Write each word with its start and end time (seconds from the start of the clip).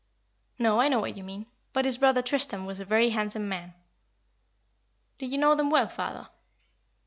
"No, 0.57 0.79
I 0.81 0.87
know 0.87 0.99
what 0.99 1.15
you 1.15 1.23
mean. 1.23 1.45
But 1.73 1.85
his 1.85 1.99
brother 1.99 2.23
Tristram 2.23 2.65
was 2.65 2.79
a 2.79 2.85
very 2.85 3.09
handsome 3.11 3.47
man." 3.47 3.75
"Did 5.19 5.31
you 5.31 5.37
know 5.37 5.53
them 5.53 5.69
well, 5.69 5.89
father?" 5.89 6.27